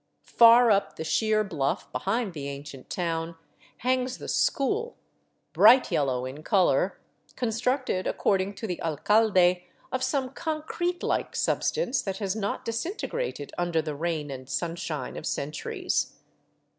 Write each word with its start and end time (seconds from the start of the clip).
Far 0.33 0.71
up 0.71 0.95
the 0.95 1.03
sheer 1.03 1.43
bluff 1.43 1.91
behind 1.91 2.33
the 2.33 2.47
ancient 2.49 2.89
town 2.89 3.35
hangs 3.77 4.17
the" 4.17 4.27
school," 4.47 4.97
bright 5.53 5.91
yellow 5.91 6.25
in 6.25 6.41
color, 6.41 6.99
constructed, 7.35 8.07
according 8.07 8.55
to 8.55 8.65
the 8.65 8.81
alcalde, 8.81 9.61
of 9.91 10.01
some 10.01 10.31
concrete 10.31 11.03
like 11.03 11.35
substance 11.35 12.01
that 12.01 12.17
has 12.17 12.35
not 12.35 12.65
disintegrated 12.65 13.53
under 13.59 13.79
the 13.79 13.93
rain 13.93 14.31
and 14.31 14.49
sunshine 14.49 15.15
of 15.15 15.27
centuries. 15.27 16.13